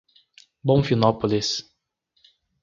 Bonfinópolis 0.69 1.69